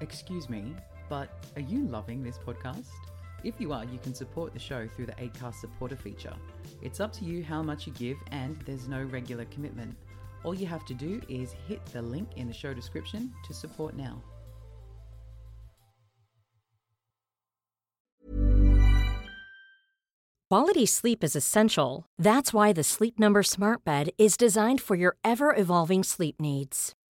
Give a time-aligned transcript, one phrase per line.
[0.00, 0.74] Excuse me,
[1.08, 2.90] but are you loving this podcast?
[3.44, 6.34] If you are, you can support the show through the ACAST supporter feature.
[6.82, 9.96] It's up to you how much you give, and there's no regular commitment.
[10.44, 13.96] All you have to do is hit the link in the show description to support
[13.96, 14.22] now.
[20.50, 22.06] Quality sleep is essential.
[22.18, 26.95] That's why the Sleep Number Smart Bed is designed for your ever evolving sleep needs.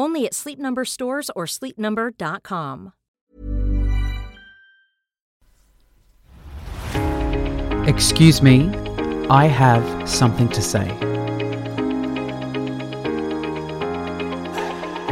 [0.00, 2.94] Only at Sleep Number stores or sleepnumber.com.
[7.86, 8.70] Excuse me,
[9.28, 10.88] I have something to say.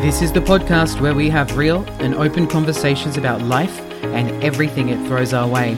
[0.00, 4.89] This is the podcast where we have real and open conversations about life and everything
[4.89, 5.77] it throws our way.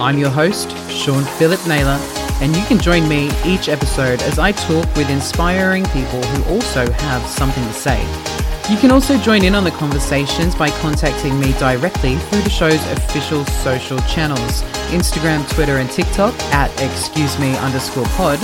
[0.00, 1.98] I'm your host, Sean Philip Naylor,
[2.40, 6.90] and you can join me each episode as I talk with inspiring people who also
[6.90, 8.25] have something to say.
[8.68, 12.84] You can also join in on the conversations by contacting me directly through the show's
[12.90, 18.40] official social channels Instagram, Twitter, and TikTok at excuse me underscore pod.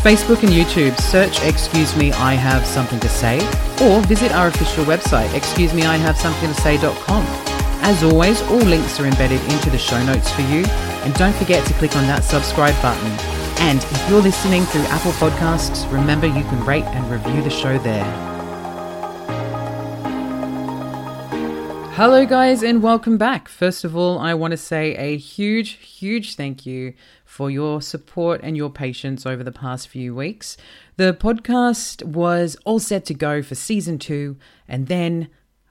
[0.00, 3.38] Facebook and YouTube, search Excuse Me I Have Something to Say,
[3.82, 7.24] or visit our official website, excusemeihavesomethingtosay.com.
[7.82, 10.66] As always, all links are embedded into the show notes for you,
[11.02, 13.10] and don't forget to click on that subscribe button.
[13.60, 17.78] And if you're listening through Apple Podcasts, remember you can rate and review the show
[17.78, 18.35] there.
[21.96, 23.48] Hello, guys, and welcome back.
[23.48, 26.92] First of all, I want to say a huge, huge thank you
[27.24, 30.58] for your support and your patience over the past few weeks.
[30.98, 34.36] The podcast was all set to go for season two,
[34.68, 35.28] and then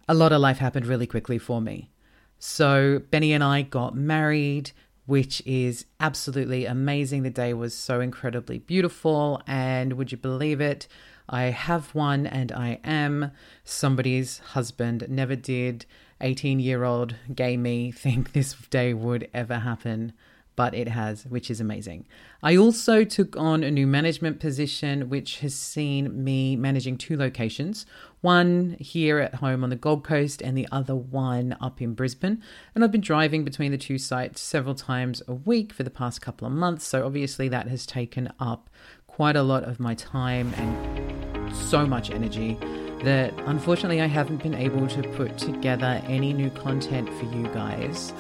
[0.09, 1.91] a lot of life happened really quickly for me.
[2.39, 4.71] So, Benny and I got married,
[5.05, 7.21] which is absolutely amazing.
[7.21, 10.87] The day was so incredibly beautiful, and would you believe it?
[11.29, 13.29] I have one and I am
[13.63, 15.05] somebody's husband.
[15.07, 15.85] Never did
[16.21, 20.13] 18 year old gay me think this day would ever happen,
[20.55, 22.05] but it has, which is amazing.
[22.41, 27.85] I also took on a new management position, which has seen me managing two locations
[28.25, 32.41] one here at home on the Gold Coast and the other one up in Brisbane.
[32.73, 36.21] And I've been driving between the two sites several times a week for the past
[36.21, 36.87] couple of months.
[36.87, 38.67] So obviously, that has taken up
[39.05, 42.57] quite a lot of my time and so much energy
[43.05, 48.11] that unfortunately I haven't been able to put together any new content for you guys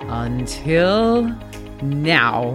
[0.00, 1.34] until
[1.82, 2.52] now.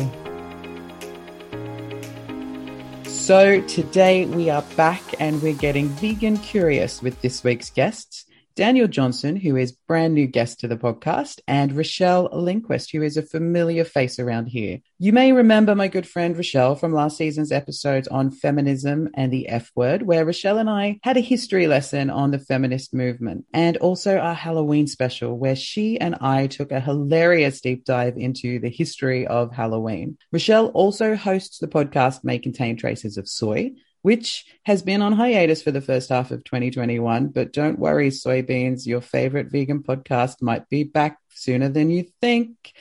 [3.06, 8.26] So today we are back and we're getting vegan curious with this week's guests.
[8.60, 13.16] Daniel Johnson, who is brand new guest to the podcast, and Rochelle Lindquist, who is
[13.16, 14.80] a familiar face around here.
[14.98, 19.48] You may remember my good friend Rochelle from last season's episodes on feminism and the
[19.48, 23.78] F word, where Rochelle and I had a history lesson on the feminist movement, and
[23.78, 28.70] also our Halloween special, where she and I took a hilarious deep dive into the
[28.70, 30.18] history of Halloween.
[30.34, 33.72] Rochelle also hosts the podcast May Contain Traces of Soy,
[34.02, 37.28] which has been on hiatus for the first half of 2021.
[37.28, 42.74] But don't worry, soybeans, your favorite vegan podcast might be back sooner than you think,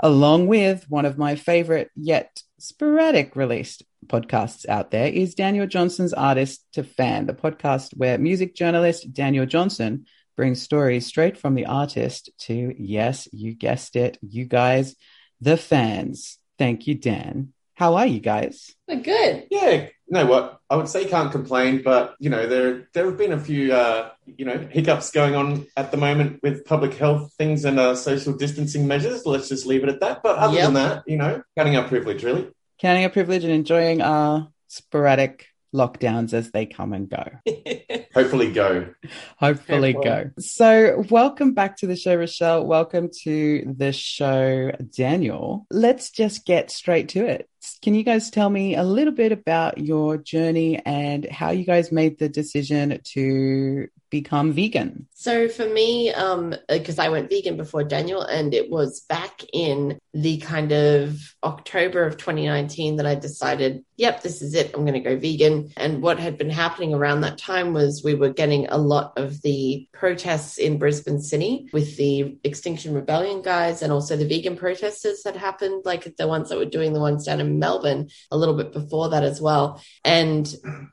[0.00, 6.12] along with one of my favorite yet sporadic released podcasts out there is Daniel Johnson's
[6.12, 10.06] Artist to Fan, the podcast where music journalist Daniel Johnson
[10.36, 14.96] brings stories straight from the artist to, yes, you guessed it, you guys,
[15.40, 16.38] the fans.
[16.58, 17.52] Thank you, Dan.
[17.74, 18.74] How are you guys?
[18.88, 19.46] We're good.
[19.50, 20.58] Yeah, you know what?
[20.68, 24.10] I would say can't complain, but you know there there have been a few uh,
[24.26, 28.34] you know hiccups going on at the moment with public health things and uh, social
[28.34, 29.24] distancing measures.
[29.24, 30.22] Let's just leave it at that.
[30.22, 30.64] But other Yep.
[30.64, 32.48] than that, you know, counting our privilege, really.
[32.78, 37.24] Counting our privilege and enjoying our sporadic lockdowns as they come and go.
[38.14, 38.94] Hopefully, go.
[39.38, 40.30] Hopefully, Careful.
[40.30, 40.30] go.
[40.40, 42.64] So, welcome back to the show, Rochelle.
[42.64, 45.66] Welcome to the show, Daniel.
[45.70, 47.48] Let's just get straight to it.
[47.82, 51.90] can you guys tell me a little bit about your journey and how you guys
[51.90, 55.08] made the decision to become vegan?
[55.14, 59.98] So for me, um, because I went vegan before Daniel, and it was back in
[60.12, 64.70] the kind of October of 2019 that I decided, yep, this is it.
[64.72, 65.72] I'm going to go vegan.
[65.76, 69.42] And what had been happening around that time was we were getting a lot of
[69.42, 75.22] the protests in Brisbane City with the Extinction Rebellion guys and also the vegan protesters
[75.24, 78.54] that happened, like the ones that were doing the ones down in Melbourne a little
[78.54, 79.82] bit before that as well.
[80.04, 80.46] And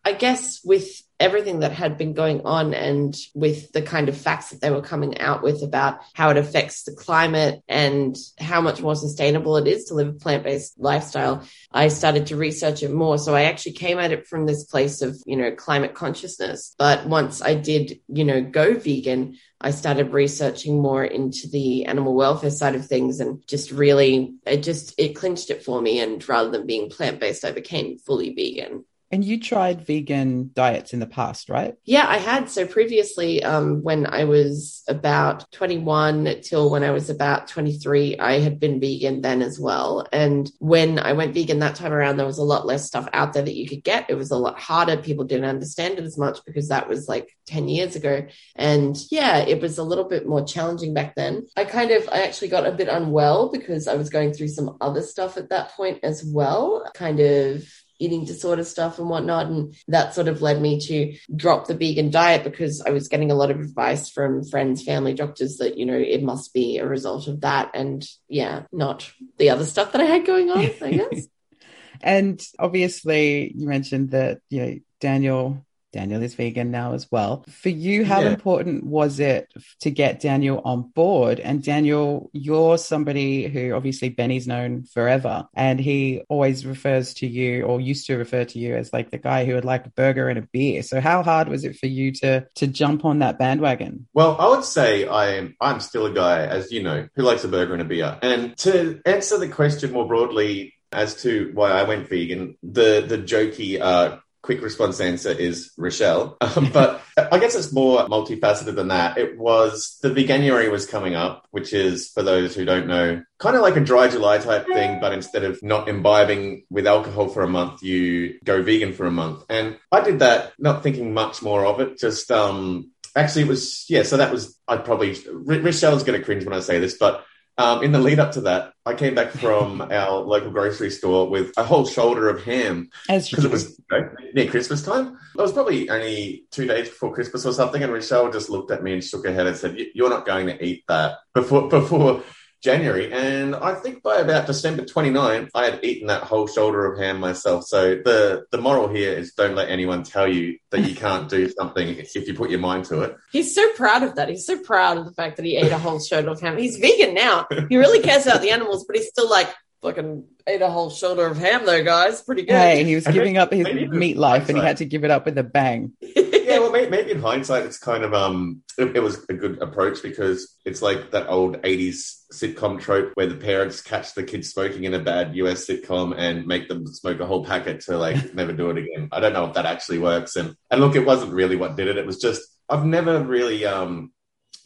[0.03, 4.49] I guess with everything that had been going on and with the kind of facts
[4.49, 8.81] that they were coming out with about how it affects the climate and how much
[8.81, 12.91] more sustainable it is to live a plant based lifestyle, I started to research it
[12.91, 13.19] more.
[13.19, 16.75] So I actually came at it from this place of, you know, climate consciousness.
[16.77, 22.15] But once I did, you know, go vegan, I started researching more into the animal
[22.15, 25.99] welfare side of things and just really, it just, it clinched it for me.
[25.99, 28.85] And rather than being plant based, I became fully vegan.
[29.11, 31.75] And you tried vegan diets in the past, right?
[31.83, 32.49] Yeah, I had.
[32.49, 38.39] So previously, um, when I was about 21 till when I was about 23, I
[38.39, 40.07] had been vegan then as well.
[40.13, 43.33] And when I went vegan that time around, there was a lot less stuff out
[43.33, 44.09] there that you could get.
[44.09, 44.97] It was a lot harder.
[44.97, 48.25] People didn't understand it as much because that was like 10 years ago.
[48.55, 51.47] And yeah, it was a little bit more challenging back then.
[51.57, 54.77] I kind of, I actually got a bit unwell because I was going through some
[54.79, 56.89] other stuff at that point as well.
[56.93, 57.65] Kind of
[58.01, 59.47] eating disorder stuff and whatnot.
[59.47, 63.31] And that sort of led me to drop the vegan diet because I was getting
[63.31, 66.87] a lot of advice from friends, family, doctors that, you know, it must be a
[66.87, 67.71] result of that.
[67.73, 71.27] And yeah, not the other stuff that I had going on, I guess.
[72.01, 77.45] and obviously, you mentioned that, you know, Daniel Daniel is vegan now as well.
[77.49, 78.29] For you, how yeah.
[78.29, 79.51] important was it
[79.81, 81.39] to get Daniel on board?
[81.39, 87.63] And Daniel, you're somebody who obviously Benny's known forever, and he always refers to you
[87.63, 90.29] or used to refer to you as like the guy who would like a burger
[90.29, 90.83] and a beer.
[90.83, 94.07] So how hard was it for you to to jump on that bandwagon?
[94.13, 97.47] Well, I would say I'm I'm still a guy, as you know, who likes a
[97.47, 98.17] burger and a beer.
[98.21, 103.17] And to answer the question more broadly, as to why I went vegan, the the
[103.17, 106.37] jokey uh, quick response answer is Rochelle.
[106.51, 107.01] Um, but
[107.31, 109.17] I guess it's more multifaceted than that.
[109.17, 113.55] It was the Veganuary was coming up, which is, for those who don't know, kind
[113.55, 117.43] of like a dry July type thing, but instead of not imbibing with alcohol for
[117.43, 119.45] a month, you go vegan for a month.
[119.47, 123.85] And I did that, not thinking much more of it, just, um, actually it was,
[123.89, 127.25] yeah, so that was, I'd probably, Rochelle's going to cringe when I say this, but
[127.61, 131.29] um, in the lead up to that, I came back from our local grocery store
[131.29, 135.17] with a whole shoulder of ham because it was you know, near Christmas time.
[135.37, 138.83] It was probably only two days before Christmas or something, and Rochelle just looked at
[138.83, 142.23] me and shook her head and said, "You're not going to eat that before before
[142.61, 143.11] January.
[143.11, 147.19] And I think by about December 29th, I had eaten that whole shoulder of ham
[147.19, 147.65] myself.
[147.65, 151.49] So the, the moral here is don't let anyone tell you that you can't do
[151.49, 153.17] something if you put your mind to it.
[153.31, 154.29] He's so proud of that.
[154.29, 156.57] He's so proud of the fact that he ate a whole shoulder of ham.
[156.57, 157.47] He's vegan now.
[157.69, 159.49] He really cares about the animals, but he's still like,
[159.81, 162.21] fucking ate a whole shoulder of ham though, guys.
[162.21, 162.53] Pretty good.
[162.53, 165.25] Hey, he was giving up his meat life and he had to give it up
[165.25, 165.93] with a bang.
[166.45, 169.61] yeah, well, maybe, maybe, in hindsight, it's kind of um, it, it, was a good
[169.61, 174.49] approach because it's like that old '80s sitcom trope where the parents catch the kids
[174.49, 178.33] smoking in a bad US sitcom and make them smoke a whole packet to like
[178.33, 179.09] never do it again.
[179.11, 180.35] I don't know if that actually works.
[180.35, 181.97] And and look, it wasn't really what did it.
[181.97, 184.11] It was just I've never really um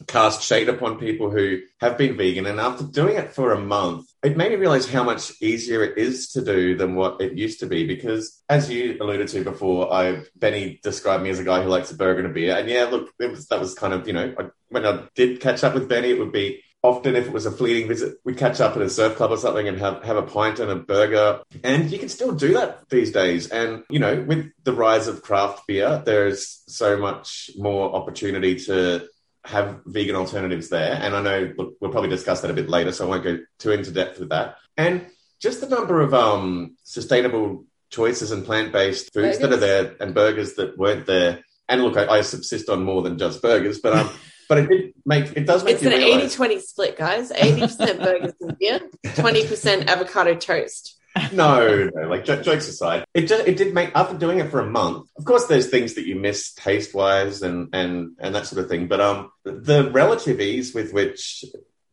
[0.06, 2.46] cast shade upon people who have been vegan.
[2.46, 5.98] And after doing it for a month, it made me realize how much easier it
[5.98, 7.86] is to do than what it used to be.
[7.86, 11.90] Because as you alluded to before, I Benny described me as a guy who likes
[11.90, 12.56] a burger and a beer.
[12.56, 15.64] And yeah, look, was, that was kind of, you know, I, when I did catch
[15.64, 18.60] up with Benny, it would be often if it was a fleeting visit, we'd catch
[18.60, 21.40] up at a surf club or something and have, have a pint and a burger.
[21.64, 23.48] And you can still do that these days.
[23.48, 29.08] And, you know, with the rise of craft beer, there's so much more opportunity to
[29.46, 30.98] have vegan alternatives there.
[31.00, 33.72] And I know we'll probably discuss that a bit later, so I won't go too
[33.72, 34.56] into depth with that.
[34.76, 35.06] And
[35.40, 39.38] just the number of um, sustainable choices and plant based foods burgers.
[39.38, 41.44] that are there and burgers that weren't there.
[41.68, 44.10] And look, I, I subsist on more than just burgers, but um,
[44.48, 47.32] but it did make it does make it's an 80 20 split, guys.
[47.32, 50.95] 80% burgers and beer, 20% avocado toast
[51.32, 54.60] no, no, like j- jokes aside, it just, it did make after doing it for
[54.60, 55.08] a month.
[55.16, 58.68] Of course, there's things that you miss taste wise and and and that sort of
[58.68, 58.88] thing.
[58.88, 61.44] But um, the relative ease with which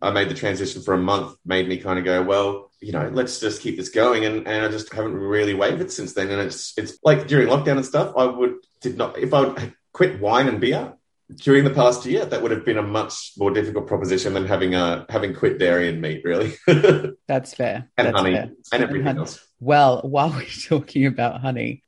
[0.01, 3.09] I made the transition for a month made me kind of go, well, you know,
[3.13, 4.25] let's just keep this going.
[4.25, 6.29] And and I just haven't really wavered since then.
[6.29, 9.73] And it's it's like during lockdown and stuff, I would did not if I would
[9.93, 10.93] quit wine and beer
[11.35, 14.75] during the past year, that would have been a much more difficult proposition than having
[14.75, 16.55] a having quit dairy and meat, really.
[17.27, 17.89] That's fair.
[17.97, 18.51] and That's honey fair.
[18.73, 19.19] and everything honey.
[19.19, 19.39] else.
[19.59, 21.83] Well, while we're talking about honey,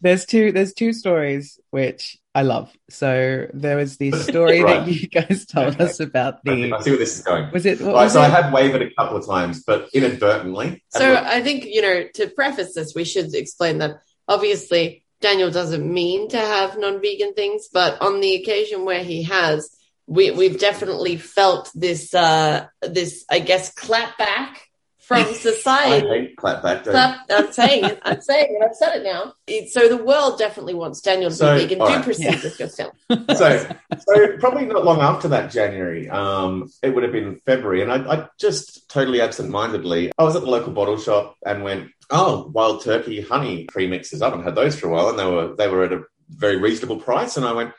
[0.00, 2.72] there's two there's two stories which I love.
[2.90, 4.84] So there was the story Right.
[4.84, 5.84] that you guys told Okay.
[5.84, 7.50] us about I think the I see where this is going.
[7.52, 8.26] was it what Right, was so it?
[8.26, 10.82] I had wavered a couple of times, but inadvertently.
[10.90, 13.96] So And I think, you know, to preface this, we should explain that
[14.28, 19.24] obviously Daniel doesn't mean to have non vegan things, but on the occasion where he
[19.24, 19.70] has,
[20.06, 24.66] we, we've definitely felt this, uh, this, I guess, clap back
[24.98, 26.08] from I society.
[26.08, 26.84] hate clapback.
[26.84, 27.98] Clap, I'm saying it.
[28.02, 28.64] I'm saying it.
[28.64, 29.34] I've said it now.
[29.70, 31.78] So the world definitely wants Daniel to So, be vegan.
[31.78, 32.02] Do right.
[32.04, 32.42] proceed Yeah.
[32.42, 32.94] with yourself.
[33.36, 37.92] so, so probably not long after that January, um, it would have been February, and
[37.92, 42.50] I, I just totally absent-mindedly, I was at the local bottle shop and went, "Oh,
[42.52, 44.22] wild turkey honey premixes.
[44.22, 46.56] I haven't had those for a while, and they were they were at a very
[46.56, 47.72] reasonable price." And I went,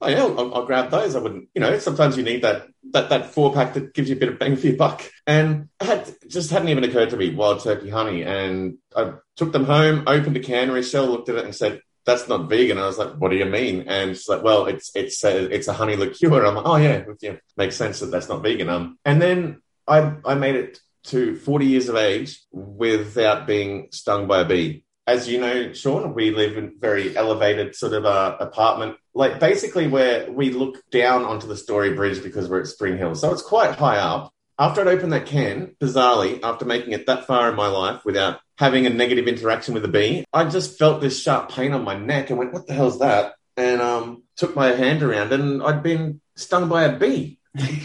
[0.00, 3.10] "Oh yeah, I'll, I'll grab those." I wouldn't, you know, sometimes you need that that
[3.10, 5.86] that four pack that gives you a bit of bang for your buck, and it
[5.86, 10.04] had just hadn't even occurred to me wild turkey honey, and I took them home,
[10.06, 12.78] opened a can Rochelle, looked at it, and said that's not vegan.
[12.78, 13.82] I was like, what do you mean?
[13.88, 16.44] And she's like, well, it's it's a, it's a honey liqueur.
[16.44, 18.68] I'm like, oh yeah, yeah, makes sense that that's not vegan.
[18.68, 24.26] Um, and then I I made it to 40 years of age without being stung
[24.26, 24.84] by a bee.
[25.06, 29.86] As you know, Sean, we live in very elevated sort of uh, apartment, like basically
[29.86, 33.14] where we look down onto the Story Bridge because we're at Spring Hill.
[33.14, 34.32] So it's quite high up.
[34.58, 38.40] After I'd opened that can, bizarrely, after making it that far in my life without
[38.58, 41.96] having a negative interaction with a bee, I just felt this sharp pain on my
[41.96, 45.82] neck and went, "What the hell's that?" And um, took my hand around, and I'd
[45.82, 47.35] been stung by a bee.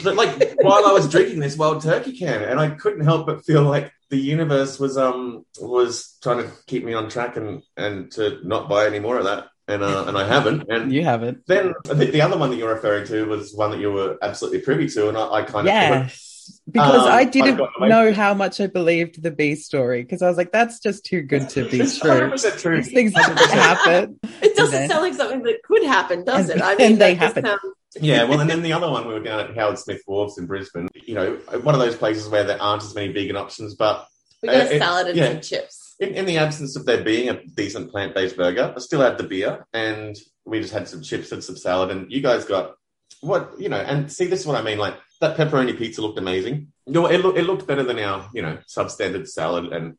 [0.03, 3.45] But, like while I was drinking this wild turkey can, and I couldn't help but
[3.45, 8.11] feel like the universe was um was trying to keep me on track and and
[8.13, 10.63] to not buy any more of that, and uh, and I haven't.
[10.69, 11.45] And you haven't.
[11.47, 14.17] then I think the other one that you're referring to was one that you were
[14.21, 16.27] absolutely privy to, and I, I kind of Yes.
[16.69, 20.21] Because Um, I I didn't got know how much I believed the bee story because
[20.21, 22.09] I was like, that's just too good to be It's true.
[22.11, 22.77] 100% true.
[22.77, 24.19] These things happen.
[24.41, 26.63] It doesn't then- sound like something that could happen, does And- it?
[26.63, 27.45] I and mean, they that just happen.
[27.45, 30.37] sounds- Yeah, well, and then the other one we were down at Howard Smith Wharves
[30.37, 30.87] in Brisbane.
[30.93, 34.07] You know, one of those places where there aren't as many vegan options, but
[34.41, 35.31] we got Uh, a it- salad and yeah.
[35.33, 35.95] some chips.
[35.99, 39.23] in, in the absence of there being a decent plant-based burger, I still had the
[39.23, 41.91] beer, and we just had some chips and some salad.
[41.91, 42.75] And you guys got
[43.19, 44.77] what you know, and see, this is what I mean.
[44.79, 46.71] Like that pepperoni pizza looked amazing.
[46.87, 49.95] No, it looked it looked better than our you know substandard salad, and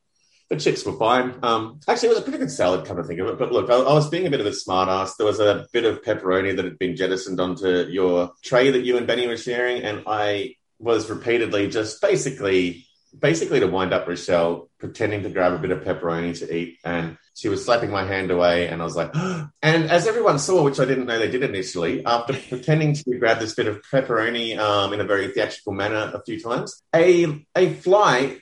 [0.52, 1.34] the chips were fine.
[1.42, 3.38] Um, actually, it was a pretty good salad, come to think of it.
[3.38, 5.16] But look, I, I was being a bit of a smartass.
[5.16, 8.98] There was a bit of pepperoni that had been jettisoned onto your tray that you
[8.98, 12.86] and Benny were sharing, and I was repeatedly just basically
[13.18, 17.16] basically to wind up Rochelle, pretending to grab a bit of pepperoni to eat, and
[17.34, 20.80] she was slapping my hand away, and I was like, and as everyone saw, which
[20.80, 24.92] I didn't know they did initially, after pretending to grab this bit of pepperoni um,
[24.92, 28.38] in a very theatrical manner a few times, a a fly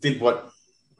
[0.00, 0.50] did what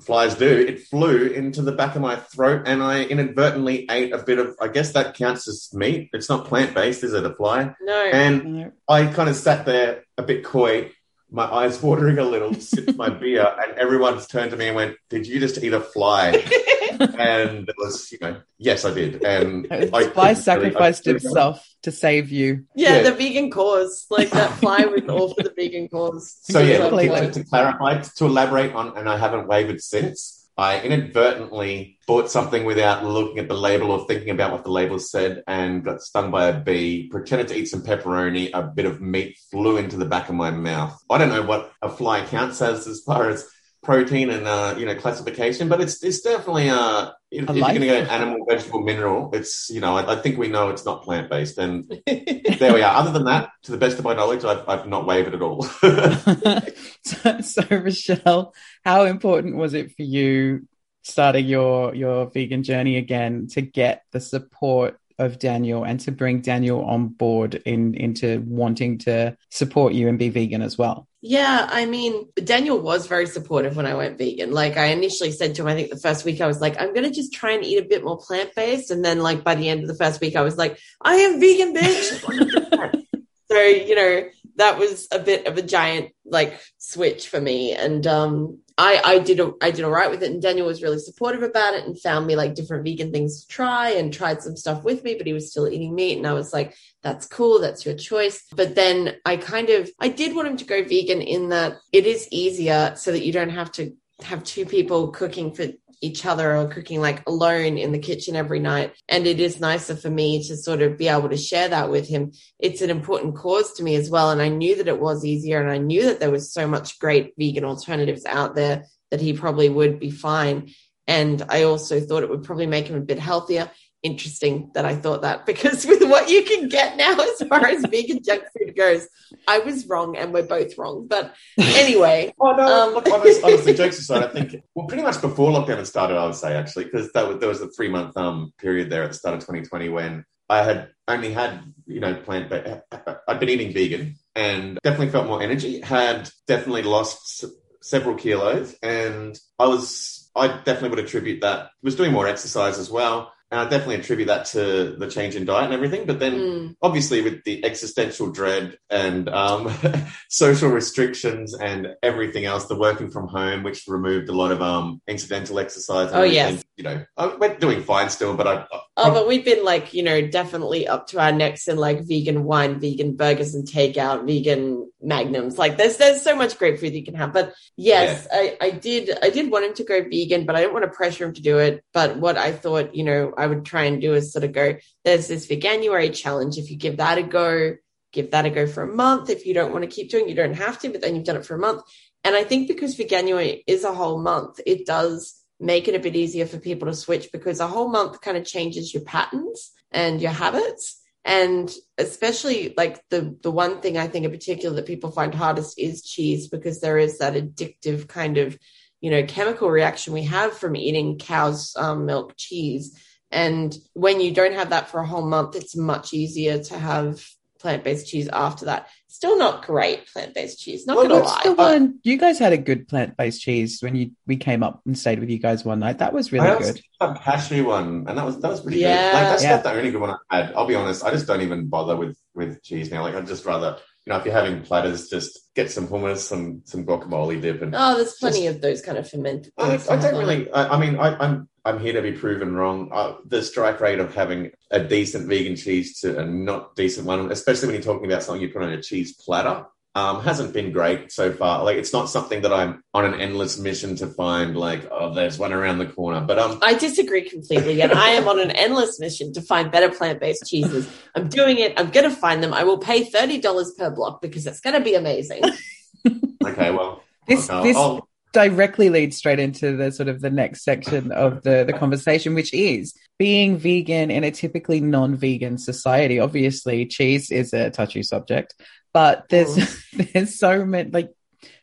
[0.09, 0.49] flies do.
[0.49, 4.57] It flew into the back of my throat, and I inadvertently ate a bit of.
[4.59, 6.09] I guess that counts as meat.
[6.15, 7.27] It's not plant based, is it?
[7.27, 7.95] A fly, No.
[8.13, 10.91] and I kind of sat there a bit coy,
[11.31, 14.97] my eyes watering a little, sipped my beer, and everyone's turned to me and went,
[15.11, 16.31] "Did you just eat a fly?"
[17.01, 19.23] and it was, you know, yes, I did.
[19.23, 22.65] And I Fly couldn't really- sacrificed I- itself to save you.
[22.75, 23.03] yeah, yeah.
[23.03, 24.07] the vegan cause.
[24.11, 26.37] Like that fly was all for the vegan cause.
[26.43, 27.21] So yeah, Completely.
[27.21, 30.38] to, to clarify, to elaborate on, and I haven't wavered since.
[30.59, 34.99] I inadvertently bought something without looking at the label or thinking about what the label
[34.99, 37.09] said, and got stung by a bee.
[37.09, 38.51] Pretended to eat some pepperoni.
[38.53, 41.01] A bit of meat flew into the back of my mouth.
[41.09, 43.49] I don't know what a fly counts as as far as
[43.83, 47.81] protein and uh, you know classification, but it's it's definitely uh if, if you're going
[47.81, 51.03] to go animal, vegetable, mineral, it's you know I, I think we know it's not
[51.03, 52.97] plant based, and there we are.
[52.97, 55.63] Other than that, to the best of my knowledge, I've, I've not wavered at all.
[57.05, 58.55] so, so, Rochelle,
[58.85, 60.67] how important was it for you
[61.03, 66.41] starting your your vegan journey again to get the support of Daniel and to bring
[66.41, 71.09] Daniel on board in into wanting to support you and be vegan as well?
[71.21, 74.53] Yeah, I mean, Daniel was very supportive when I went vegan.
[74.53, 76.95] Like, I initially said to him, I think the first week I was like, I'm
[76.95, 78.93] going to just try and eat a bit more plant based.
[78.93, 81.41] And then, like, by the end of the first week, I was like, I am
[81.41, 83.05] vegan, bitch.
[83.51, 87.73] so, you know, that was a bit of a giant, like, switch for me.
[87.73, 90.83] And, um, I, I did a, I did all right with it, and Daniel was
[90.85, 94.41] really supportive about it and found me like different vegan things to try and tried
[94.41, 97.27] some stuff with me, but he was still eating meat, and I was like, that's
[97.27, 98.45] cool, that's your choice.
[98.55, 102.07] But then I kind of I did want him to go vegan in that it
[102.07, 105.67] is easier so that you don't have to have two people cooking for
[106.01, 108.95] each other or cooking like alone in the kitchen every night.
[109.09, 112.09] And it is nicer for me to sort of be able to share that with
[112.09, 112.33] him.
[112.59, 114.31] It's an important cause to me as well.
[114.31, 116.99] And I knew that it was easier and I knew that there was so much
[116.99, 120.71] great vegan alternatives out there that he probably would be fine.
[121.07, 123.71] And I also thought it would probably make him a bit healthier
[124.03, 127.85] interesting that I thought that because with what you can get now as far as
[127.85, 129.07] vegan junk food goes,
[129.47, 131.07] I was wrong and we're both wrong.
[131.07, 132.33] But anyway.
[132.41, 135.77] oh, no, um, look, honestly, honestly, jokes aside, I think, well, pretty much before lockdown
[135.77, 139.03] had started, I would say, actually, because there was a three month um, period there
[139.03, 142.87] at the start of 2020 when I had only had, you know, plant, but
[143.29, 147.45] I'd been eating vegan and definitely felt more energy, had definitely lost
[147.83, 152.91] several kilos and I was, I definitely would attribute that, was doing more exercise as
[152.91, 156.07] well and I definitely attribute that to the change in diet and everything.
[156.07, 156.77] But then, mm.
[156.83, 159.73] obviously, with the existential dread and um,
[160.29, 165.01] social restrictions and everything else, the working from home, which removed a lot of um,
[165.09, 166.11] incidental exercise.
[166.13, 166.63] oh, yes.
[166.77, 167.05] You know,
[167.41, 168.67] we're doing fine still, but I.
[168.97, 172.45] oh, but we've been like, you know, definitely up to our necks in like vegan
[172.45, 175.59] wine, vegan burgers and takeout, vegan magnums.
[175.59, 177.33] Like, there's there's so much great food you can have.
[177.33, 178.39] But yes, yeah.
[178.39, 180.91] I, I did I did want him to go vegan, but I didn't want to
[180.91, 181.83] pressure him to do it.
[181.93, 184.77] But what I thought, you know, I would try and do is sort of go,
[185.05, 186.59] there's this Veganuary challenge.
[186.59, 187.77] If you give that a go,
[188.13, 189.31] give that a go for a month.
[189.31, 191.37] If you don't want to keep doing, you don't have to, but then you've done
[191.37, 191.83] it for a month.
[192.25, 196.17] And I think because Veganuary is a whole month, it does make it a bit
[196.17, 200.21] easier for people to switch because a whole month kind of changes your patterns and
[200.21, 201.01] your habits.
[201.25, 205.79] And especially like the the one thing I think in particular that people find hardest
[205.79, 208.57] is cheese because there is that addictive kind of
[209.01, 212.99] you know chemical reaction we have from eating cow's um, milk cheese
[213.31, 217.25] and when you don't have that for a whole month, it's much easier to have
[217.59, 218.89] plant based cheese after that.
[219.09, 220.87] Still not great plant based cheese.
[220.87, 221.41] Not well, gonna lie.
[221.45, 224.81] The one, you guys had a good plant based cheese when you we came up
[224.87, 225.99] and stayed with you guys one night.
[225.99, 226.81] That was really good.
[227.01, 229.11] A cashew one, and that was that was pretty yeah.
[229.11, 229.15] good.
[229.15, 229.55] Like that's yeah.
[229.57, 230.55] not the only good one I had.
[230.55, 231.05] I'll be honest.
[231.05, 233.03] I just don't even bother with with cheese now.
[233.03, 236.63] Like I'd just rather you know, if you're having platters, just get some hummus, some
[236.65, 239.53] some guacamole dip, and oh, there's plenty just, of those kind of fermented.
[239.59, 240.51] I, I don't really.
[240.51, 242.89] I, I mean, I, I'm, I'm here to be proven wrong.
[242.91, 247.31] Uh, the strike rate of having a decent vegan cheese to a not decent one,
[247.31, 250.73] especially when you're talking about something you put on a cheese platter, um, hasn't been
[250.73, 251.65] great so far.
[251.65, 254.57] Like it's not something that I'm on an endless mission to find.
[254.57, 256.23] Like oh, there's one around the corner.
[256.23, 259.91] But um, I disagree completely, and I am on an endless mission to find better
[259.91, 260.89] plant based cheeses.
[261.15, 261.79] I'm doing it.
[261.79, 262.55] I'm going to find them.
[262.55, 265.43] I will pay thirty dollars per block because it's going to be amazing.
[266.47, 268.08] okay, well, this okay, this I'll...
[268.33, 272.53] directly leads straight into the sort of the next section of the the conversation, which
[272.53, 276.21] is being vegan in a typically non-vegan society.
[276.21, 278.55] Obviously, cheese is a touchy subject
[278.93, 280.13] but there's mm.
[280.13, 281.13] there's so many like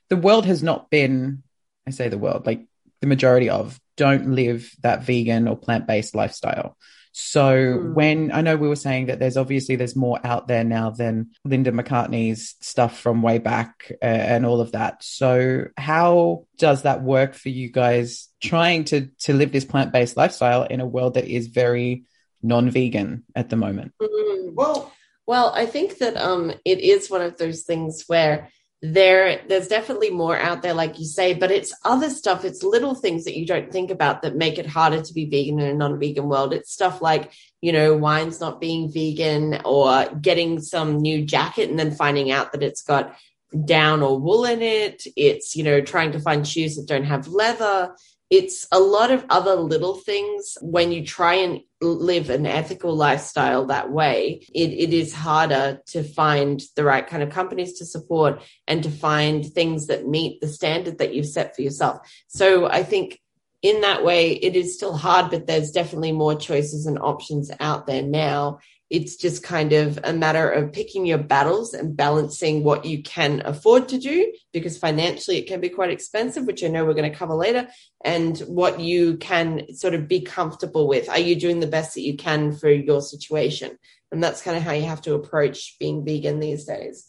[0.09, 1.43] the world has not been
[1.87, 2.65] I say the world like
[3.01, 6.77] the majority of don't live that vegan or plant-based lifestyle.
[7.17, 7.93] So mm.
[7.93, 11.29] when I know we were saying that there's obviously there's more out there now than
[11.45, 15.01] Linda McCartney's stuff from way back uh, and all of that.
[15.01, 20.63] So how does that work for you guys trying to to live this plant-based lifestyle
[20.63, 22.03] in a world that is very
[22.43, 23.93] non-vegan at the moment?
[24.01, 24.53] Mm.
[24.53, 24.91] Well,
[25.25, 28.49] well, I think that um, it is one of those things where
[28.93, 32.93] there there's definitely more out there like you say but it's other stuff it's little
[32.93, 35.73] things that you don't think about that make it harder to be vegan in a
[35.73, 36.53] non-vegan world.
[36.53, 41.79] It's stuff like you know wine's not being vegan or getting some new jacket and
[41.79, 43.15] then finding out that it's got
[43.63, 45.03] down or wool in it.
[45.15, 47.95] It's you know trying to find shoes that don't have leather
[48.29, 50.57] it's a lot of other little things.
[50.61, 56.03] When you try and live an ethical lifestyle that way it, it is harder to
[56.03, 60.47] find the right kind of companies to support and to find things that meet the
[60.47, 61.97] standard that you've set for yourself.
[62.27, 63.19] So i think
[63.61, 67.87] in that way it is still hard but there's definitely more choices and options out
[67.87, 68.59] there now
[68.95, 73.41] it's just kind of a matter of picking your battles and balancing what you can
[73.43, 77.11] afford to do because financially it can be quite expensive, which I know we're going
[77.11, 77.67] to cover later,
[78.05, 81.09] and what you can sort of be comfortable with.
[81.09, 83.77] Are you doing the best that you can for your situation?
[84.13, 87.05] And that's kind of how you have to approach being vegan these days.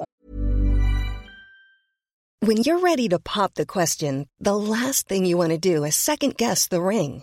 [2.40, 5.94] When you're ready to pop the question, the last thing you want to do is
[5.94, 7.22] second guess the ring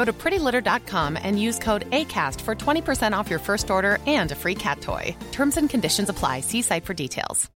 [0.00, 4.34] Go to prettylitter.com and use code ACAST for 20% off your first order and a
[4.34, 5.14] free cat toy.
[5.30, 6.40] Terms and conditions apply.
[6.40, 7.50] See site for details.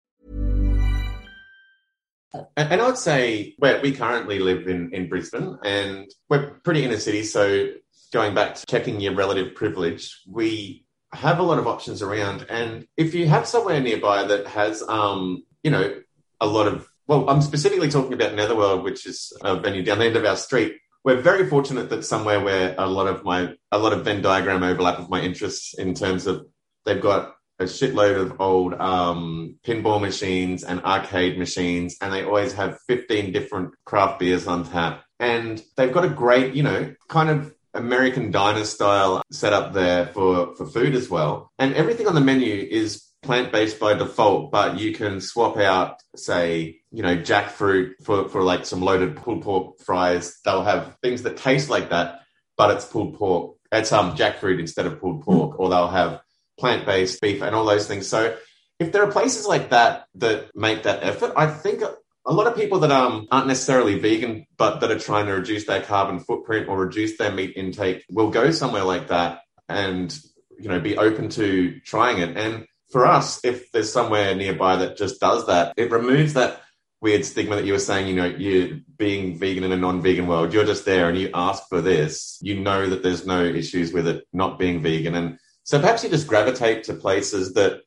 [2.33, 6.97] And, and I would say we currently live in, in Brisbane, and we're pretty inner
[6.97, 7.23] city.
[7.23, 7.69] So
[8.11, 12.45] going back to checking your relative privilege, we have a lot of options around.
[12.49, 15.95] And if you have somewhere nearby that has, um, you know,
[16.41, 20.05] a lot of well, I'm specifically talking about Netherworld, which is a venue down the
[20.05, 20.77] end of our street.
[21.03, 24.63] We're very fortunate that somewhere where a lot of my a lot of Venn diagram
[24.63, 26.45] overlap of my interests in terms of
[26.85, 32.53] they've got a shitload of old um, pinball machines and arcade machines, and they always
[32.53, 35.03] have 15 different craft beers on tap.
[35.19, 40.07] And they've got a great, you know, kind of American diner style set up there
[40.07, 41.51] for, for food as well.
[41.57, 46.01] And everything on the menu is plant based by default, but you can swap out,
[46.15, 50.39] say, you know, jackfruit for, for like some loaded pulled pork fries.
[50.45, 52.21] They'll have things that taste like that,
[52.57, 53.55] but it's pulled pork.
[53.71, 56.21] It's um jackfruit instead of pulled pork, or they'll have
[56.59, 58.07] plant based beef and all those things.
[58.07, 58.37] So
[58.79, 61.81] if there are places like that that make that effort, I think
[62.25, 65.65] a lot of people that um, aren't necessarily vegan, but that are trying to reduce
[65.65, 70.17] their carbon footprint or reduce their meat intake will go somewhere like that and,
[70.59, 72.37] you know, be open to trying it.
[72.37, 76.61] And for us, if there's somewhere nearby that just does that, it removes that
[77.01, 80.53] weird stigma that you were saying, you know, you being vegan in a non-vegan world,
[80.53, 84.07] you're just there and you ask for this, you know that there's no issues with
[84.07, 85.15] it not being vegan.
[85.15, 87.81] And so perhaps you just gravitate to places that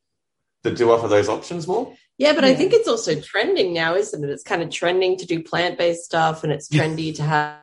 [0.64, 1.95] that do offer those options more.
[2.19, 2.51] Yeah, but yeah.
[2.51, 4.31] I think it's also trending now, isn't it?
[4.31, 7.59] It's kind of trending to do plant-based stuff and it's trendy to have,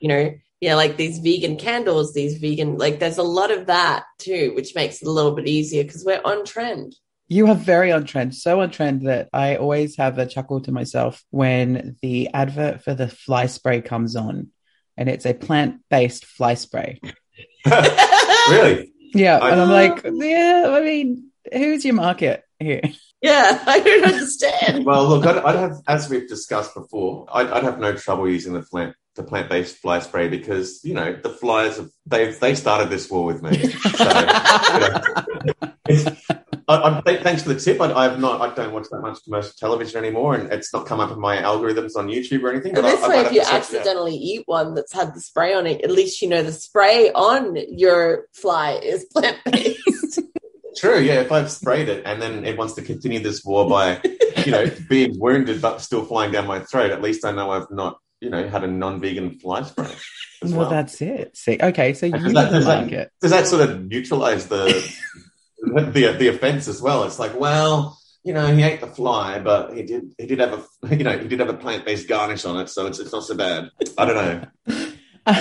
[0.00, 4.04] you know, yeah, like these vegan candles, these vegan, like there's a lot of that
[4.18, 6.94] too, which makes it a little bit easier because we're on trend.
[7.28, 10.72] You are very on trend, so on trend that I always have a chuckle to
[10.72, 14.48] myself when the advert for the fly spray comes on
[14.96, 17.00] and it's a plant based fly spray.
[18.50, 18.92] really?
[19.12, 19.38] Yeah.
[19.38, 22.82] I, and I'm like, yeah, I mean, who's your market here?
[23.22, 24.84] Yeah, I don't understand.
[24.84, 28.52] well, look, I'd, I'd, have, as we've discussed before, I'd, I'd have no trouble using
[28.52, 32.54] the plant the plant based fly spray because you know the flies have they've they
[32.54, 33.56] started this war with me.
[33.58, 34.04] So,
[35.88, 36.16] you know,
[36.68, 37.80] I, I, thanks for the tip.
[37.80, 38.40] I, I, have not.
[38.40, 41.36] I don't watch that much commercial television anymore, and it's not come up in my
[41.36, 42.76] algorithms on YouTube or anything.
[42.76, 45.92] And this way, if you accidentally eat one that's had the spray on it, at
[45.92, 50.20] least you know the spray on your fly is plant based.
[50.76, 51.00] True.
[51.00, 51.20] Yeah.
[51.20, 54.00] If I've sprayed it and then it wants to continue this war by,
[54.44, 57.70] you know, being wounded but still flying down my throat, at least I know I've
[57.70, 59.92] not, you know, had a non-vegan fly spray.
[60.42, 61.36] Well, well, that's it.
[61.36, 63.12] See, okay, so you does that, does like that, it.
[63.20, 64.66] Does that sort of neutralize the
[65.60, 67.04] the the offense as well?
[67.04, 70.66] It's like, well, you know, he ate the fly, but he did he did have
[70.82, 73.12] a you know he did have a plant based garnish on it, so it's it's
[73.12, 73.70] not so bad.
[73.98, 74.16] I don't
[74.66, 74.86] know.
[75.28, 75.34] Um,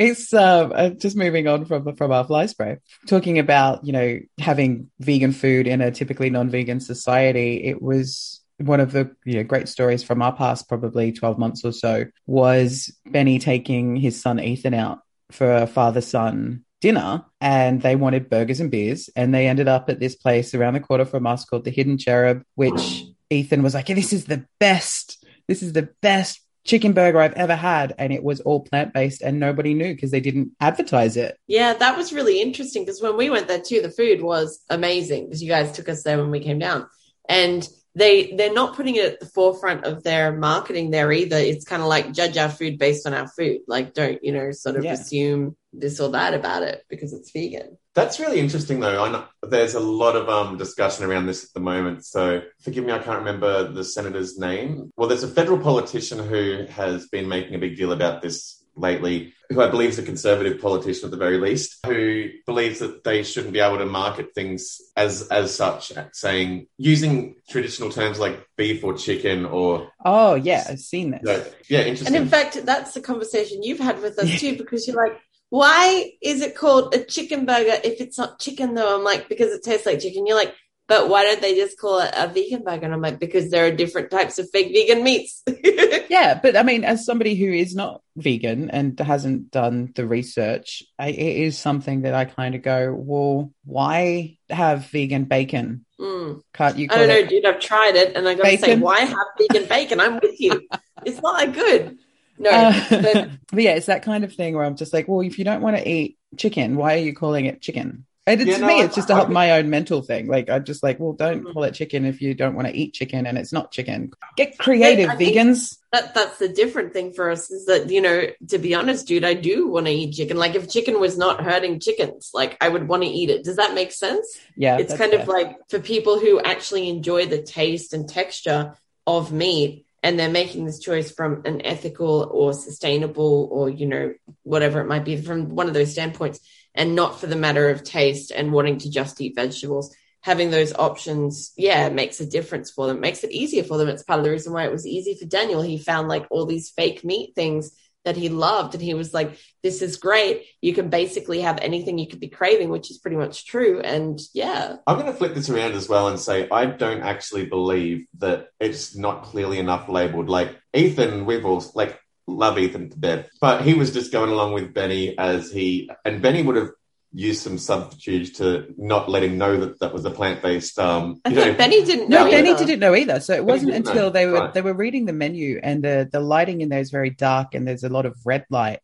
[0.00, 2.78] it's um, uh, just moving on from from our fly spray.
[3.06, 8.80] Talking about you know having vegan food in a typically non-vegan society, it was one
[8.80, 12.94] of the you know, great stories from our past, probably twelve months or so, was
[13.06, 18.70] Benny taking his son Ethan out for a father-son dinner, and they wanted burgers and
[18.70, 21.70] beers, and they ended up at this place around the corner from us called the
[21.70, 26.92] Hidden Cherub, which Ethan was like, "This is the best." This is the best chicken
[26.92, 30.20] burger I've ever had, and it was all plant based, and nobody knew because they
[30.20, 31.38] didn't advertise it.
[31.46, 35.24] Yeah, that was really interesting because when we went there too, the food was amazing
[35.24, 36.86] because you guys took us there when we came down,
[37.28, 37.66] and
[37.98, 41.36] they they're not putting it at the forefront of their marketing there either.
[41.36, 44.52] It's kind of like judge our food based on our food, like don't you know
[44.52, 44.92] sort of yeah.
[44.92, 47.76] assume this or that about it because it's vegan.
[47.94, 49.02] That's really interesting, though.
[49.02, 52.04] I know there's a lot of um, discussion around this at the moment.
[52.04, 54.92] So forgive me, I can't remember the senator's name.
[54.96, 59.34] Well, there's a federal politician who has been making a big deal about this lately,
[59.50, 63.22] who I believe is a conservative politician at the very least, who believes that they
[63.22, 68.84] shouldn't be able to market things as as such, saying using traditional terms like beef
[68.84, 71.22] or chicken or oh yeah, I've seen this.
[71.24, 72.14] So, yeah, interesting.
[72.14, 75.18] And in fact, that's the conversation you've had with us too, because you're like,
[75.50, 78.96] why is it called a chicken burger if it's not chicken though?
[78.96, 80.26] I'm like, because it tastes like chicken.
[80.26, 80.54] You're like,
[80.88, 82.86] but why don't they just call it a vegan burger?
[82.86, 85.42] And I'm like, because there are different types of fake vegan meats.
[86.08, 90.82] yeah, but I mean, as somebody who is not vegan and hasn't done the research,
[90.98, 96.42] I, it is something that I kind of go, well, why have vegan bacon Mm.
[96.54, 97.44] Can't you I don't know, dude.
[97.44, 100.00] I've tried it, and I got to say, why have vegan bacon?
[100.00, 100.68] I'm with you.
[101.04, 101.98] it's not that good.
[102.38, 105.20] No, Uh, but but yeah, it's that kind of thing where I'm just like, well,
[105.22, 108.06] if you don't want to eat chicken, why are you calling it chicken?
[108.28, 110.26] And it's Yeah, to me, it's just to help my own mental thing.
[110.26, 111.52] Like I'm just like, well, don't Mhm.
[111.54, 114.10] call it chicken if you don't want to eat chicken and it's not chicken.
[114.36, 115.78] Get creative, vegans.
[115.92, 119.24] that that's the different thing for us is that you know, to be honest, dude,
[119.24, 120.36] I do want to eat chicken.
[120.36, 123.44] Like if chicken was not hurting chickens, like I would want to eat it.
[123.44, 124.38] Does that make sense?
[124.58, 128.74] Yeah, it's kind of like for people who actually enjoy the taste and texture
[129.06, 134.12] of meat and they're making this choice from an ethical or sustainable or you know
[134.42, 136.40] whatever it might be from one of those standpoints
[136.74, 139.94] and not for the matter of taste and wanting to just eat vegetables.
[140.22, 143.88] Having those options yeah makes a difference for them makes it easier for them.
[143.88, 145.62] It's part of the reason why it was easy for daniel.
[145.62, 147.72] He found like all these fake meat things
[148.04, 150.44] that he loved and he was like this is great.
[150.60, 154.20] You can basically have anything you could be craving which is pretty much true and
[154.34, 154.76] yeah.
[154.86, 158.48] I'm going to flip this around as well and say I don't actually believe that
[158.58, 160.28] it's not clearly enough labeled.
[160.28, 161.98] Like Ethan, we've all like
[162.28, 166.20] love Ethan to death, but he was just going along with Benny as he and
[166.22, 166.70] Benny would have
[167.12, 170.78] used some subterfuge to not let him know that that was a plant based.
[170.78, 172.66] Um, i you think know, benny didn't No, know Benny either.
[172.66, 173.20] didn't know either.
[173.20, 173.90] So it wasn't didn't know.
[173.92, 174.52] until they were Right.
[174.54, 177.66] they were reading the menu and the the lighting in there is very dark and
[177.66, 178.80] there's a lot of red light.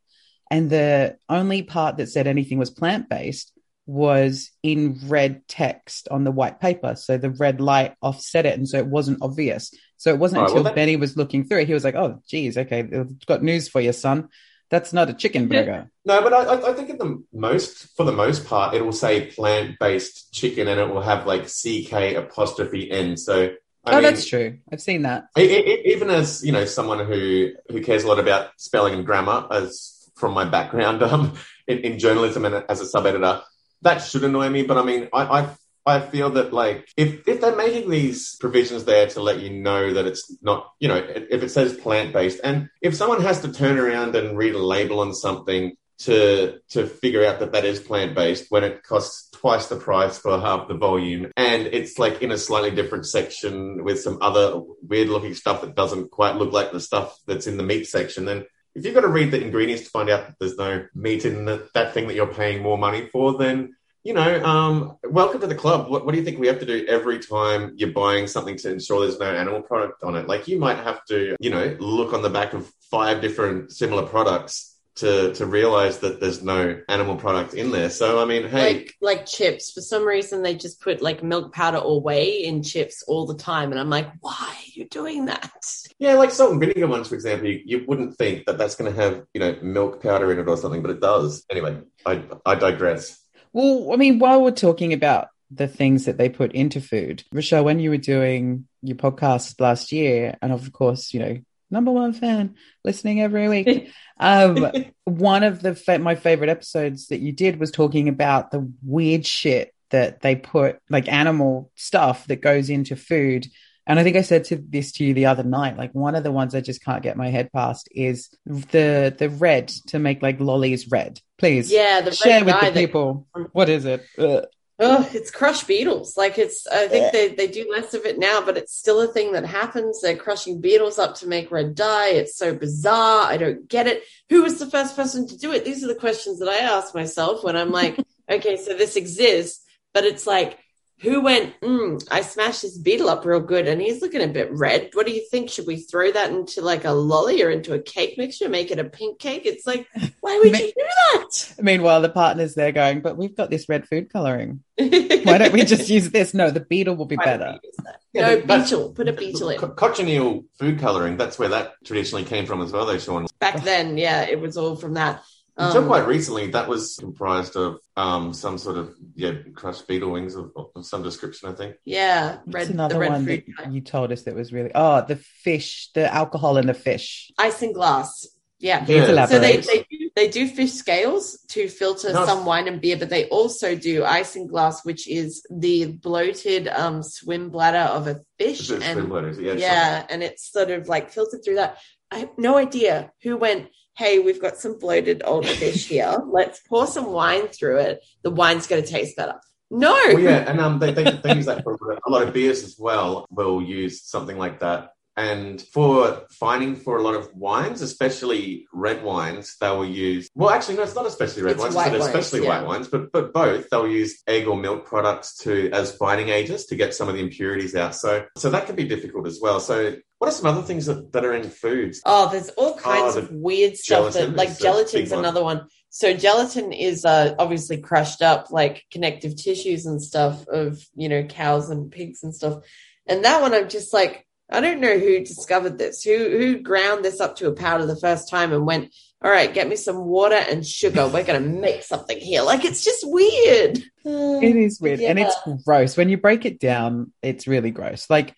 [0.50, 3.52] And the only part that said anything was plant based
[3.86, 6.94] was in red text on the white paper.
[6.96, 9.72] So the red light offset it, and so it wasn't obvious.
[9.96, 11.94] So it wasn't Right, until well, that- Benny was looking through it, he was like,
[11.94, 14.28] "Oh, geez, okay, I've got news for you, son.
[14.70, 18.12] That's not a chicken burger." No, but I, I- think at the most, for the
[18.12, 23.16] most part, it will say plant-based chicken, and it will have like CK apostrophe N.
[23.16, 23.50] So,
[23.84, 24.58] I oh, mean, that's true.
[24.72, 25.24] I've seen that.
[25.38, 29.04] E- e- even as you know, someone who who cares a lot about spelling and
[29.06, 31.34] grammar, as from my background um,
[31.68, 33.42] in, in journalism and as a sub editor,
[33.82, 34.62] that should annoy me.
[34.62, 35.48] But I mean, I, I
[35.86, 39.92] I feel that like if if they're making these provisions there to let you know
[39.94, 43.52] that it's not, you know, if it says plant based, and if someone has to
[43.52, 47.78] turn around and read a label on something to to figure out that that is
[47.78, 52.20] plant based when it costs twice the price for half the volume and it's like
[52.20, 56.52] in a slightly different section with some other weird looking stuff that doesn't quite look
[56.52, 59.42] like the stuff that's in the meat section then if you've got to read the
[59.42, 62.62] ingredients to find out that there's no meat in the, that thing that you're paying
[62.62, 65.88] more money for then you know um, welcome to the club.
[65.88, 68.70] What, what do you think we have to do every time you're buying something to
[68.70, 70.28] ensure there's no animal product on it?
[70.28, 74.06] Like you might have to you know look on the back of five different similar
[74.06, 77.90] products to to realize that there's no animal product in there.
[77.90, 79.72] So I mean, hey, like like chips.
[79.72, 83.36] For some reason, they just put like milk powder or whey in chips all the
[83.36, 85.50] time, and I'm like, why are you doing that?
[85.98, 88.92] yeah, like salt and vinegar ones, for example, you, you wouldn't think that that's going
[88.92, 91.44] to have you know milk powder in it or something, but it does.
[91.50, 93.20] Anyway, I I digress.
[93.52, 97.64] Well, I mean, while we're talking about the things that they put into food, Rochelle,
[97.64, 101.38] when you were doing your podcast last year, and of course, you know,
[101.74, 103.90] number one fan listening every week.
[104.18, 104.66] um,
[105.04, 109.26] one of the fa- my favorite episodes that you did was talking about the weird
[109.26, 113.46] shit that they put, like animal stuff that goes into food.
[113.86, 115.76] And I think I said to this to you the other night.
[115.76, 119.28] Like one of the ones I just can't get my head past is the the
[119.28, 121.20] red to make like lollies red.
[121.36, 123.26] Please, Yeah, the red share with the that- people.
[123.52, 124.02] What is it?
[124.16, 124.46] Ugh.
[124.84, 126.16] Oh, it's crushed beetles.
[126.16, 129.06] Like it's, I think they, they do less of it now, but it's still a
[129.06, 130.00] thing that happens.
[130.00, 132.08] They're crushing beetles up to make red dye.
[132.08, 133.26] It's so bizarre.
[133.26, 134.02] I don't get it.
[134.30, 135.64] Who was the first person to do it?
[135.64, 137.98] These are the questions that I ask myself when I'm like,
[138.30, 140.58] okay, so this exists, but it's like,
[141.00, 144.50] who went, mm, I smashed this beetle up real good and he's looking a bit
[144.52, 144.90] red.
[144.94, 145.50] What do you think?
[145.50, 148.78] Should we throw that into like a lolly or into a cake mixture, make it
[148.78, 149.42] a pink cake?
[149.44, 149.86] It's like,
[150.20, 150.72] why would you do
[151.12, 151.54] that?
[151.60, 154.62] Meanwhile, the partner's there going, but we've got this red food coloring.
[154.76, 156.34] Why don't we just use this?
[156.34, 157.60] No, the beetle will be Why better.
[157.62, 157.96] we use?
[158.12, 158.90] Yeah, no, beetle.
[158.90, 159.58] Put a beetle in.
[159.60, 161.16] Co- cochineal food coloring.
[161.16, 163.26] That's where that traditionally came from as well, though, Sean.
[163.38, 165.22] Back then, yeah, it was all from that.
[165.56, 170.10] Until Um, quite recently, that was comprised of um, some sort of yeah crushed beetle
[170.10, 171.76] wings of, of some description, I think.
[171.84, 173.44] yeah, What's red, another the red one food.
[173.58, 177.30] that you told us that was really oh the fish, the alcohol in the fish.
[177.38, 178.26] Isinglass.
[178.58, 178.84] Yeah.
[178.84, 179.26] Please Yeah.
[179.26, 182.24] So they, they do they do fish scales to filter No.
[182.24, 186.68] some wine and beer, but they also do ice and isinglass, which is the bloated
[186.68, 188.70] um, swim bladder of a fish.
[188.70, 191.78] And swim bladders, yeah, yeah, and it's sort of like filtered through that.
[192.10, 193.68] I have no idea who went.
[193.96, 196.16] Hey, we've got some bloated old fish here.
[196.26, 198.04] Let's pour some wine through it.
[198.22, 199.34] The wine's going to taste better.
[199.70, 199.92] No.
[199.92, 202.76] Well, yeah, and um, they, they, they use that for a lot of beers as
[202.78, 203.26] well.
[203.30, 209.04] Will use something like that And for finding for a lot of wines, especially red
[209.04, 212.00] wines, they will use well, actually, no, it's not especially red It's wines, white but
[212.00, 212.58] wines, especially yeah.
[212.58, 216.66] white wines, but but both they'll use egg or milk products to as binding agents
[216.66, 217.94] to get some of the impurities out.
[217.94, 219.60] So so that can be difficult as well.
[219.60, 222.00] So what are some other things that, that are in foods?
[222.06, 225.18] Oh, there's all kinds Oh, of weird stuff that, like gelatin's big one.
[225.20, 225.68] another one.
[225.90, 231.22] So gelatin is uh, obviously crushed up, like connective tissues and stuff of you know
[231.24, 232.64] cows and pigs and stuff.
[233.06, 237.04] And that one, I'm just like, I don't know who discovered this, who who ground
[237.04, 240.04] this up to a powder the first time and went, all right, get me some
[240.04, 241.08] water and sugar.
[241.08, 242.42] We're gonna make something here.
[242.42, 243.78] Like it's just weird.
[244.04, 245.96] It is weird and it's gross.
[245.96, 248.10] When you break it down, it's really gross.
[248.10, 248.34] Like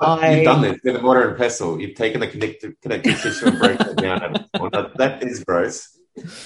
[0.00, 1.80] I You've done this with a mortar and pestle.
[1.80, 4.46] You've taken the connective, connective tissue and broken it down.
[4.58, 5.96] Well, that- that is gross.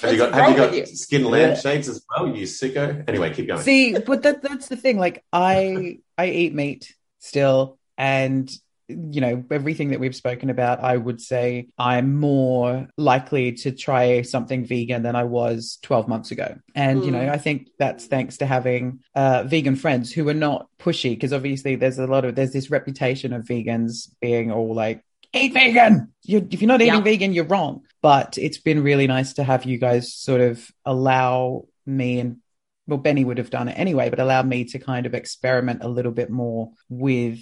[0.01, 0.85] Have you got, What's have you got you?
[0.85, 2.27] skin lampshades as well?
[2.35, 3.03] You sicko.
[3.07, 3.61] Anyway, keep going.
[3.61, 4.97] See, but that that's the thing.
[4.99, 8.51] Like I I eat meat still and
[8.89, 14.23] you know, everything that we've spoken about, I would say I'm more likely to try
[14.23, 16.55] something vegan than I was 12 months ago.
[16.75, 17.29] And, you know, Mm.
[17.31, 21.75] I think that's thanks to having uh, vegan friends who are not pushy, because obviously
[21.75, 26.11] there's a lot of, there's this reputation of vegans being all like, eat vegan.
[26.23, 27.01] You're, if you're not eating Yeah.
[27.01, 27.83] vegan, you're wrong.
[28.01, 32.37] But it's been really nice to have you guys sort of allow me and
[32.87, 35.87] well, Benny would have done it anyway, but allowed me to kind of experiment a
[35.87, 37.39] little bit more with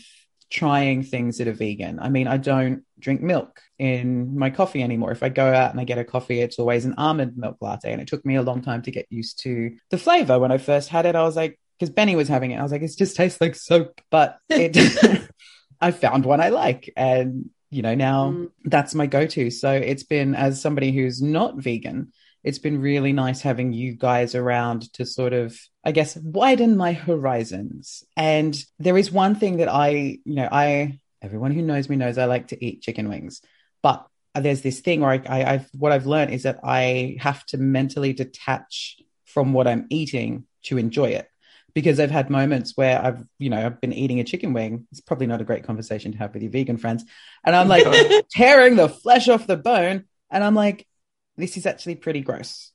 [0.49, 1.99] trying things that are vegan.
[1.99, 5.12] I mean, I don't drink milk in my coffee anymore.
[5.12, 7.91] If I go out and I get a coffee, it's always an almond milk latte.
[7.91, 10.39] And it took me a long time to get used to the flavor.
[10.39, 12.71] When I first had it, I was like, because Benny was having it, I was
[12.71, 14.01] like, it just tastes like soap.
[14.10, 15.29] But it,
[15.81, 16.91] I found one I like.
[16.95, 18.51] And, you know, now Mm.
[18.65, 19.51] that's my go to.
[19.51, 22.13] So it's been, as somebody who's not vegan,
[22.47, 26.93] it's been really nice having you guys around to sort of, I guess, widen my
[26.93, 28.05] horizons.
[28.15, 32.17] And there is one thing that I, you know, I, everyone who knows me knows
[32.17, 33.41] I like to eat chicken wings,
[33.83, 37.45] but there's this thing where I, I, I've, what I've learned is that I have
[37.47, 41.27] to mentally detach from what I'm eating to enjoy it.
[41.73, 44.88] Because I've had moments where I've, you know, I've been eating a chicken wing.
[44.91, 47.03] It's probably not a great conversation to have with your vegan friends.
[47.43, 47.86] And I'm like
[48.31, 50.05] tearing the flesh off the bone.
[50.31, 50.88] And I'm like,
[51.38, 52.71] this is actually pretty gross.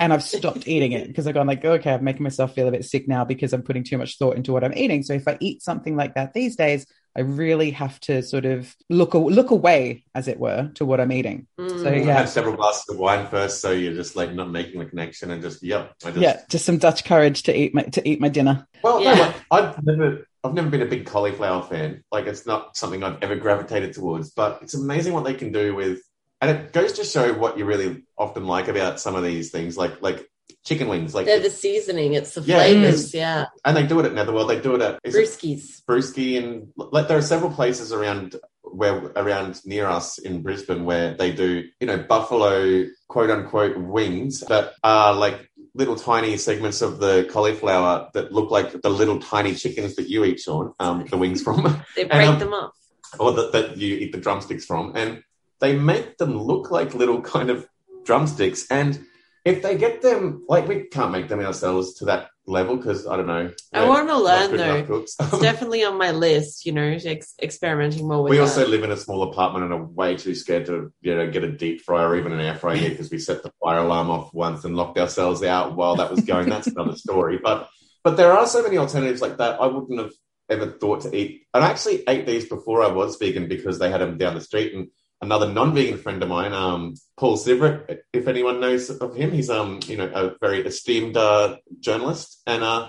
[0.00, 2.70] And I've stopped eating it because I've gone like, okay, I'm making myself feel a
[2.70, 5.02] bit sick now because I'm putting too much thought into what I'm eating.
[5.02, 8.72] So if I eat something like that these days, I really have to sort of
[8.88, 11.48] look look away, as it were, to what I'm eating.
[11.58, 11.82] Mm.
[11.82, 14.78] So You yeah, Have several glasses of wine first, so you're just like not making
[14.78, 15.94] the connection and just yep.
[16.04, 18.68] I just, yeah, just some Dutch courage to eat my to eat my dinner.
[18.84, 19.14] Well, Yeah.
[19.14, 22.04] no, like, I've never, I've never been a big cauliflower fan.
[22.12, 24.30] Like, it's not something I've ever gravitated towards.
[24.30, 26.00] But it's amazing what they can do with,
[26.40, 29.76] and it goes to show what you really often like about some of these things,
[29.76, 30.28] like like
[30.64, 33.46] chicken wings, like, They're the seasoning, it's the Yeah, flavors, yeah.
[33.64, 34.50] and they do it at Netherworld.
[34.50, 35.82] They do it at Brewskis.
[35.84, 41.14] Brewski, and like there are several places around where around near us in Brisbane where
[41.14, 46.98] they do, you know, buffalo quote unquote wings that are like little tiny segments of
[46.98, 51.16] the cauliflower that look like the little tiny chickens that you eat, Sean, um, the
[51.16, 51.62] wings from,
[51.96, 52.72] They And, break um, them up.
[53.18, 55.22] or that, that you eat the drumsticks from, and
[55.60, 57.66] they make them look like little kind of
[58.04, 58.66] drumsticks.
[58.70, 59.04] And
[59.44, 63.16] if they get them, like we can't make them ourselves to that level because I
[63.16, 63.52] don't know.
[63.72, 65.02] I wanna learn, though.
[65.02, 68.42] It's definitely on my list, you know, ex- experimenting more with we that.
[68.42, 71.44] also live in a small apartment and are way too scared to you know get
[71.44, 74.10] a deep fryer or even an air fryer here because we set the fire alarm
[74.10, 76.48] off once and locked ourselves out while that was going.
[76.48, 77.38] That's another story.
[77.42, 77.68] But
[78.04, 79.60] but there are so many alternatives like that.
[79.60, 80.12] I wouldn't have
[80.48, 81.46] ever thought to eat.
[81.52, 84.40] And I actually ate these before I was vegan because they had them down the
[84.40, 84.74] street.
[84.74, 84.88] And
[85.20, 89.80] another non-vegan friend of mine, um, Paul Sivert, if anyone knows of him, he's um
[89.86, 92.88] you know a very esteemed uh, journalist, and uh,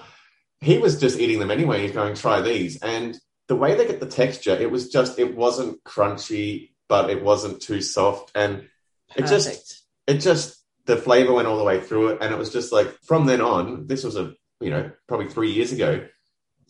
[0.61, 1.81] he was just eating them anyway.
[1.81, 5.35] He's going try these and the way they get the texture, it was just it
[5.35, 8.69] wasn't crunchy, but it wasn't too soft, and
[9.15, 12.53] it just it just the flavor went all the way through it, and it was
[12.53, 13.87] just like from then on.
[13.87, 16.07] This was a you know probably three years ago.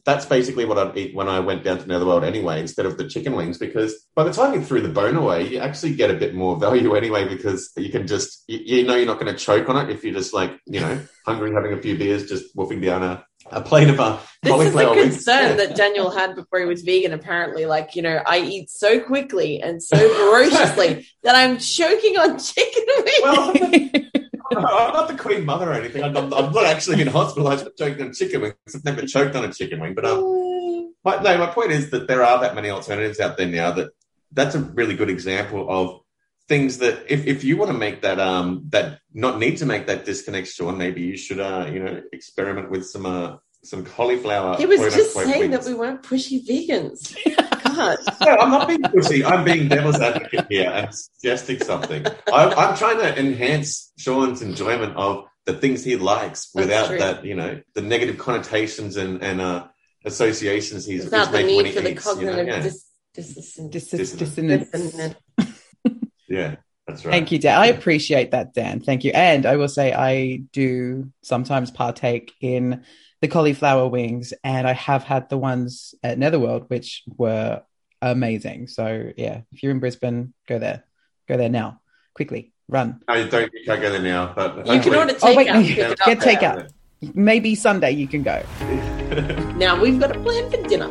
[0.09, 3.07] That's basically what I'd eat when I went down to Netherworld anyway, instead of the
[3.07, 6.15] chicken wings, because by the time you threw the bone away, you actually get a
[6.15, 9.37] bit more value anyway, because you can just, you, you know, you're not going to
[9.37, 12.55] choke on it if you're just like, you know, hungry, having a few beers, just
[12.55, 16.59] wolfing down a, a plate of a This is the concern that Daniel had before
[16.59, 17.67] he was vegan, apparently.
[17.67, 22.83] Like, you know, I eat so quickly and so voraciously that I'm choking on chicken
[22.97, 23.21] wings.
[23.21, 24.23] Well,
[24.57, 26.03] I'm not the queen mother or anything.
[26.03, 28.55] I'm, I'm not actually been hospitalized for choking on chicken wings.
[28.73, 29.93] I've never choked on a chicken wing.
[29.95, 33.47] But um, my, no, my point is that there are that many alternatives out there
[33.47, 33.91] now that
[34.31, 36.01] that's a really good example of
[36.47, 39.87] things that if, if you want to make that um that not need to make
[39.87, 44.55] that disconnect, Sean, maybe you should uh you know experiment with some uh some cauliflower.
[44.57, 45.65] he was just saying wings.
[45.65, 47.15] that we weren't pushy vegans.
[47.75, 47.99] can't.
[48.21, 49.23] No, I'm not being pushy.
[49.23, 52.05] I'm being devil's advocate here and suggesting something.
[52.31, 57.35] I, I'm trying to enhance Sean's enjoyment of the things he likes without that, you
[57.35, 59.67] know, the negative connotations and, and uh,
[60.05, 62.05] associations he's, Without he's the making when need he for the eats.
[62.05, 62.31] You know?
[62.35, 62.61] cognitive yeah.
[62.61, 63.71] dis- dissonance.
[63.71, 64.69] Dis- Dissonance.
[64.69, 65.15] dissonance.
[66.29, 66.55] yeah,
[66.87, 67.11] that's right.
[67.11, 67.59] Thank you, Dan.
[67.59, 68.79] I appreciate that, Dan.
[68.79, 69.11] Thank you.
[69.13, 72.83] And I will say I do sometimes partake in
[73.21, 77.61] the cauliflower wings, and I have had the ones at Netherworld, which were
[78.01, 78.67] amazing.
[78.67, 80.83] So yeah, if you're in Brisbane, go there.
[81.27, 81.81] Go there now.
[82.13, 82.53] Quickly.
[82.67, 83.01] Run.
[83.07, 83.51] No, you don't.
[83.53, 84.31] You can't go there now.
[84.35, 85.53] But You can hopefully- order Oh, wait, takeout.
[85.53, 86.69] no, and pick it up get takeout.
[87.15, 88.43] Maybe Sunday you can go.
[89.57, 90.87] Now we've got a plan for dinner.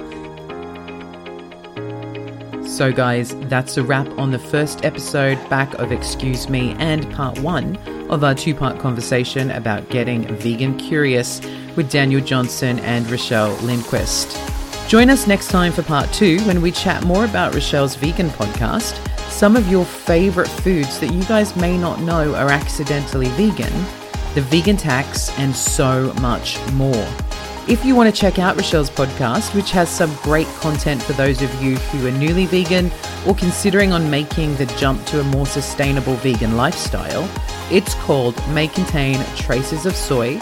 [2.67, 7.39] So, guys, that's a wrap on the first episode back of Excuse Me and part
[7.41, 7.77] one
[8.11, 11.41] of our two part conversation about getting vegan curious
[11.77, 14.37] with Daniel Johnson and Rochelle Lindquist.
[14.89, 18.97] Join us next time for part two when we chat more about Rochelle's vegan podcast,
[19.31, 23.73] some of your favorite foods that you guys may not know are accidentally vegan,
[24.35, 27.07] the vegan tax, and so much more.
[27.69, 31.43] If you want to check out Rochelle's podcast, which has some great content for those
[31.43, 32.91] of you who are newly vegan
[33.27, 37.29] or considering on making the jump to a more sustainable vegan lifestyle,
[37.71, 40.39] it's called May Contain Traces of Soy.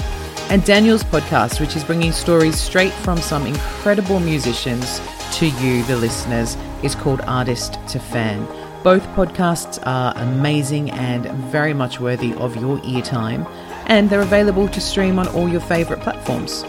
[0.49, 5.01] And Daniel's podcast, which is bringing stories straight from some incredible musicians
[5.39, 8.47] to you, the listeners, is called Artist to Fan.
[8.85, 13.45] Both podcasts are amazing and very much worthy of your ear time,
[13.87, 16.63] and they're available to stream on all your favorite platforms.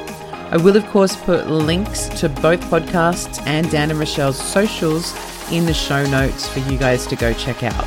[0.49, 5.13] I will, of course, put links to both podcasts and Dan and Rochelle's socials
[5.51, 7.85] in the show notes for you guys to go check out.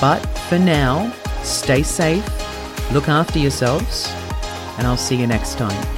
[0.00, 1.12] But for now,
[1.48, 2.24] stay safe,
[2.92, 4.08] look after yourselves,
[4.78, 5.97] and I'll see you next time.